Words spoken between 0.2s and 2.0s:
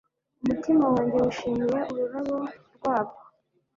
umutima wanjye wishimiye